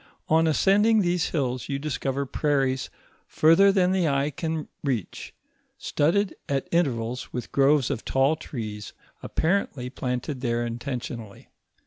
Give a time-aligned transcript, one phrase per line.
[0.29, 2.89] On ascending these hills, you discover prairies
[3.27, 5.31] further than the eye can reach,
[5.77, 8.93] studded at intervals, with groves of tall trees,
[9.23, 11.49] appa rently planted there intentionally.